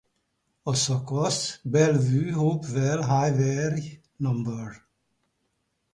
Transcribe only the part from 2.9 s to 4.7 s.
Highway No.